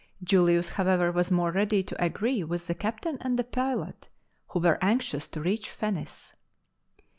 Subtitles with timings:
[0.23, 4.09] Julius, however, was more ready to agree with the captain and the pilot,
[4.47, 6.33] who were anxious to reach Phenice.